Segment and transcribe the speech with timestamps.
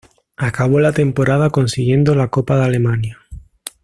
[0.37, 3.19] Acabó la temporada consiguiendo la Copa de Alemania.